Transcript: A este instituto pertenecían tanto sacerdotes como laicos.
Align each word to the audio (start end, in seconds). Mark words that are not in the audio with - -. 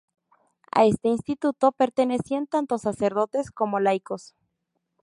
A 0.71 0.85
este 0.85 1.09
instituto 1.09 1.71
pertenecían 1.73 2.47
tanto 2.47 2.79
sacerdotes 2.79 3.51
como 3.51 3.79
laicos. 3.79 4.33